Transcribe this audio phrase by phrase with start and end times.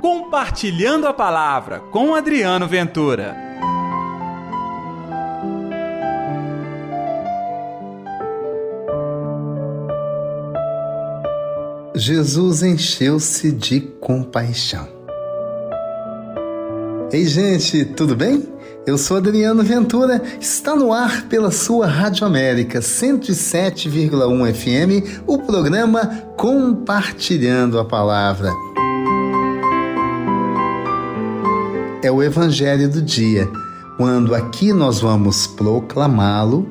[0.00, 3.36] Compartilhando a Palavra com Adriano Ventura.
[11.94, 14.88] Jesus encheu-se de compaixão.
[17.12, 18.48] Ei, gente, tudo bem?
[18.86, 26.06] Eu sou Adriano Ventura, está no ar pela sua Rádio América 107,1 FM, o programa
[26.38, 28.50] Compartilhando a Palavra.
[32.02, 33.46] É o Evangelho do dia,
[33.98, 36.66] quando aqui nós vamos proclamá-lo,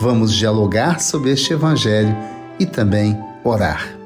[0.00, 2.12] vamos dialogar sobre este Evangelho
[2.58, 3.96] e também orar.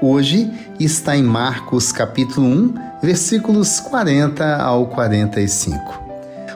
[0.00, 5.78] Hoje está em Marcos capítulo 1, versículos 40 ao 45.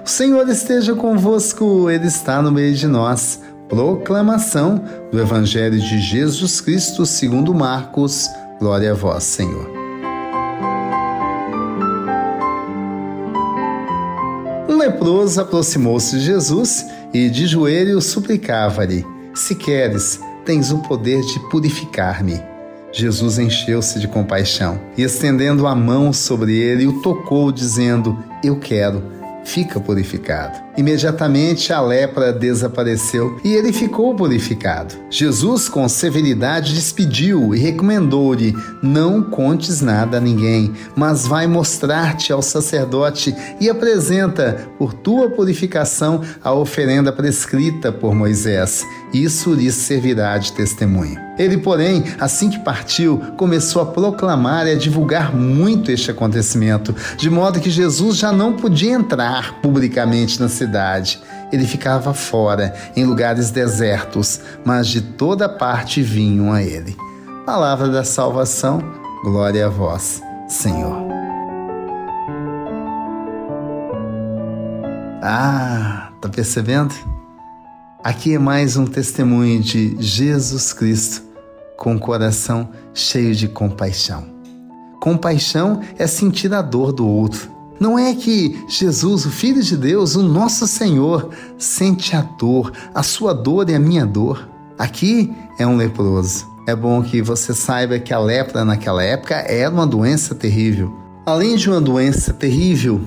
[0.07, 3.43] O Senhor esteja convosco, Ele está no meio de nós.
[3.69, 4.83] Proclamação
[5.13, 8.27] do Evangelho de Jesus Cristo segundo Marcos.
[8.59, 9.80] Glória a vós, Senhor.
[14.91, 22.41] Leproso aproximou-se de Jesus e de joelho suplicava-lhe: Se queres, tens o poder de purificar-me.
[22.93, 29.21] Jesus encheu-se de compaixão e, estendendo a mão sobre ele, o tocou, dizendo: Eu quero
[29.45, 30.70] fica purificado.
[30.81, 34.95] Imediatamente a lepra desapareceu e ele ficou purificado.
[35.11, 42.41] Jesus, com severidade, despediu e recomendou-lhe: Não contes nada a ninguém, mas vai mostrar-te ao
[42.41, 48.83] sacerdote e apresenta, por tua purificação, a oferenda prescrita por Moisés.
[49.13, 51.21] Isso lhe servirá de testemunho.
[51.39, 57.31] Ele, porém, assim que partiu, começou a proclamar e a divulgar muito este acontecimento, de
[57.31, 60.70] modo que Jesus já não podia entrar publicamente na cidade.
[61.53, 66.97] Ele ficava fora, em lugares desertos, mas de toda parte vinham a ele.
[67.45, 68.83] Palavra da salvação,
[69.25, 70.97] glória a vós, Senhor.
[75.23, 76.95] Ah, tá percebendo?
[78.03, 81.23] Aqui é mais um testemunho de Jesus Cristo
[81.77, 84.25] com o coração cheio de compaixão.
[85.01, 87.51] Compaixão é sentir a dor do outro.
[87.81, 93.03] Não é que Jesus, o Filho de Deus, o nosso Senhor, sente a dor, a
[93.03, 94.47] sua dor e a minha dor.
[94.79, 96.47] Aqui é um leproso.
[96.67, 100.95] É bom que você saiba que a lepra naquela época era uma doença terrível.
[101.25, 103.01] Além de uma doença terrível,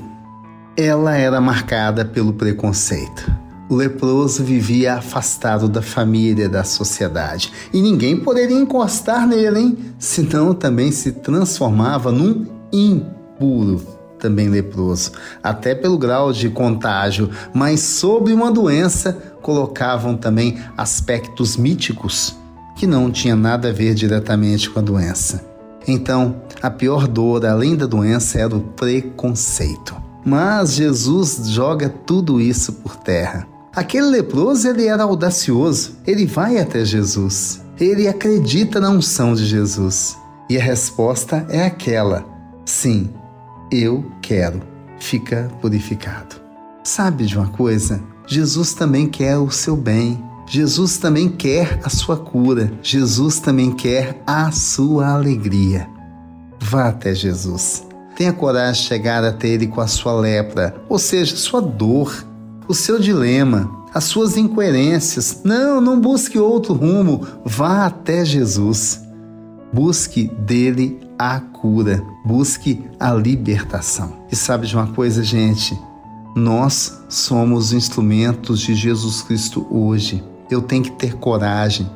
[0.75, 3.31] ela era marcada pelo preconceito.
[3.69, 9.77] O leproso vivia afastado da família, da sociedade, e ninguém poderia encostar nele, hein?
[9.99, 13.92] Senão também se transformava num impuro,
[14.23, 15.11] também leproso,
[15.43, 19.11] até pelo grau de contágio, mas sobre uma doença
[19.41, 22.37] colocavam também aspectos míticos
[22.77, 25.43] que não tinha nada a ver diretamente com a doença.
[25.85, 29.93] Então, a pior dor, além da doença, era o preconceito.
[30.25, 33.45] Mas Jesus joga tudo isso por terra.
[33.75, 35.97] Aquele leproso ele era audacioso.
[36.07, 37.61] Ele vai até Jesus.
[37.77, 40.15] Ele acredita na unção de Jesus.
[40.49, 42.23] E a resposta é aquela:
[42.65, 43.09] sim,
[43.73, 44.61] eu quero.
[44.99, 46.35] Fica purificado.
[46.83, 48.01] Sabe de uma coisa?
[48.27, 50.23] Jesus também quer o seu bem.
[50.45, 52.71] Jesus também quer a sua cura.
[52.81, 55.87] Jesus também quer a sua alegria.
[56.59, 57.85] Vá até Jesus.
[58.15, 62.25] Tenha coragem de chegar até Ele com a sua lepra, ou seja, sua dor,
[62.67, 65.41] o seu dilema, as suas incoerências.
[65.43, 67.25] Não, não busque outro rumo.
[67.43, 69.01] Vá até Jesus.
[69.73, 72.03] Busque dele a cura.
[72.25, 74.25] Busque a libertação.
[74.31, 75.77] E sabe de uma coisa, gente?
[76.35, 80.23] Nós somos instrumentos de Jesus Cristo hoje.
[80.49, 81.89] Eu tenho que ter coragem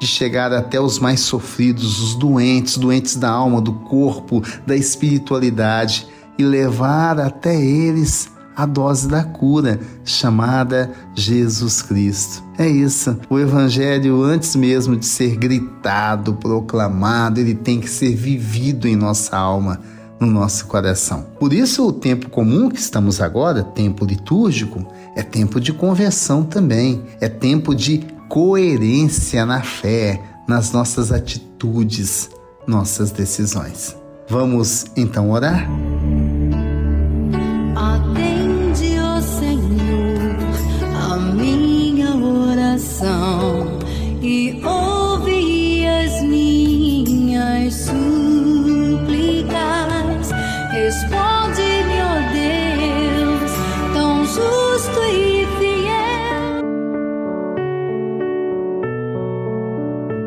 [0.00, 6.08] de chegar até os mais sofridos, os doentes, doentes da alma, do corpo, da espiritualidade
[6.38, 12.42] e levar até eles a dose da cura, chamada Jesus Cristo.
[12.58, 13.18] É isso.
[13.30, 19.36] O Evangelho, antes mesmo de ser gritado, proclamado, ele tem que ser vivido em nossa
[19.36, 19.80] alma,
[20.20, 21.26] no nosso coração.
[21.38, 27.02] Por isso, o tempo comum que estamos agora, tempo litúrgico, é tempo de conversão também,
[27.20, 32.30] é tempo de coerência na fé, nas nossas atitudes,
[32.66, 33.96] nossas decisões.
[34.28, 35.68] Vamos então orar?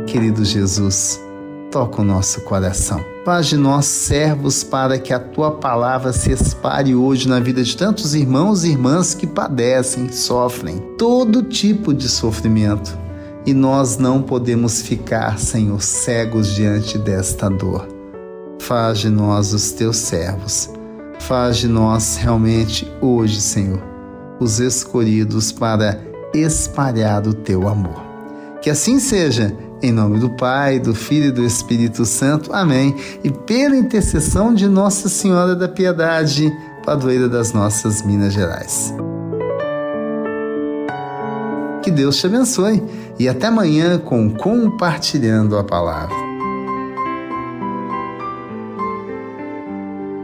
[0.05, 1.19] Querido Jesus,
[1.71, 3.03] toca o nosso coração.
[3.25, 7.75] Faz de nós servos para que a tua palavra se espalhe hoje na vida de
[7.75, 12.97] tantos irmãos e irmãs que padecem, sofrem todo tipo de sofrimento.
[13.45, 17.87] E nós não podemos ficar, Senhor, cegos diante desta dor.
[18.59, 20.69] Faz de nós os teus servos.
[21.19, 23.81] Faz de nós realmente hoje, Senhor,
[24.39, 25.99] os escolhidos para
[26.33, 28.03] espalhar o teu amor.
[28.61, 32.51] Que assim seja em nome do Pai, do Filho e do Espírito Santo.
[32.51, 32.95] Amém.
[33.23, 36.51] E pela intercessão de Nossa Senhora da Piedade,
[36.83, 38.93] padroeira das nossas Minas Gerais.
[41.83, 42.83] Que Deus te abençoe
[43.19, 46.15] e até amanhã com Compartilhando a Palavra.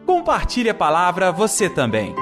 [0.05, 2.15] Compartilhe a palavra você também.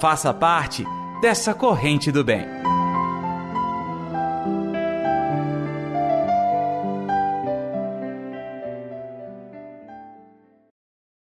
[0.00, 0.84] Faça parte
[1.20, 2.71] dessa corrente do bem.